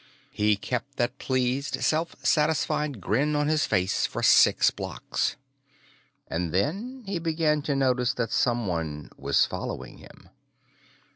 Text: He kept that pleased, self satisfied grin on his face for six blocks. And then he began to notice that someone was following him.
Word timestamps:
He 0.31 0.55
kept 0.57 0.97
that 0.97 1.19
pleased, 1.19 1.83
self 1.83 2.15
satisfied 2.25 2.99
grin 3.01 3.35
on 3.35 3.47
his 3.47 3.67
face 3.67 4.07
for 4.07 4.23
six 4.23 4.71
blocks. 4.71 5.35
And 6.27 6.51
then 6.51 7.03
he 7.05 7.19
began 7.19 7.61
to 7.61 7.75
notice 7.75 8.15
that 8.15 8.31
someone 8.31 9.11
was 9.15 9.45
following 9.45 9.99
him. 9.99 10.29